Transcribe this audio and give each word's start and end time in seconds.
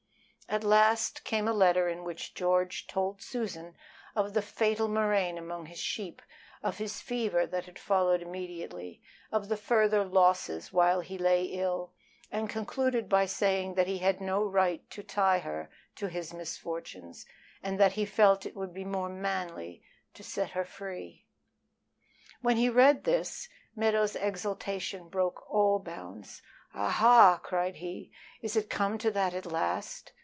At 0.49 0.65
last 0.65 1.23
came 1.23 1.47
a 1.47 1.53
letter 1.53 1.87
in 1.87 2.03
which 2.03 2.33
George 2.33 2.85
told 2.85 3.21
Susan 3.21 3.73
of 4.17 4.33
the 4.33 4.41
fatal 4.41 4.89
murrain 4.89 5.37
among 5.37 5.67
his 5.67 5.79
sheep, 5.79 6.21
of 6.61 6.77
his 6.77 6.99
fever 6.99 7.45
that 7.47 7.67
had 7.67 7.79
followed 7.79 8.21
immediately, 8.21 9.01
of 9.31 9.47
the 9.47 9.55
further 9.55 10.03
losses 10.03 10.73
while 10.73 10.99
he 10.99 11.17
lay 11.17 11.45
ill, 11.45 11.93
and 12.29 12.49
concluded 12.49 13.07
by 13.07 13.25
saying 13.25 13.75
that 13.75 13.87
he 13.87 13.99
had 13.99 14.19
no 14.19 14.43
right 14.43 14.89
to 14.89 15.01
tie 15.03 15.39
her 15.39 15.69
to 15.95 16.09
his 16.09 16.33
misfortunes, 16.33 17.25
and 17.63 17.79
that 17.79 17.93
he 17.93 18.03
felt 18.03 18.45
it 18.45 18.53
would 18.57 18.73
be 18.73 18.83
more 18.83 19.07
manly 19.07 19.81
to 20.15 20.21
set 20.21 20.49
her 20.49 20.65
free. 20.65 21.25
When 22.41 22.57
he 22.57 22.67
read 22.67 23.05
this, 23.05 23.47
Meadows' 23.73 24.17
exultation 24.17 25.07
broke 25.07 25.49
all 25.49 25.79
bounds. 25.79 26.41
"Ah 26.73 26.89
ha!" 26.89 27.39
cried 27.41 27.77
he, 27.77 28.11
"is 28.41 28.57
it 28.57 28.69
come 28.69 28.97
to 28.97 29.11
that 29.11 29.33
at 29.33 29.45
last? 29.45 30.11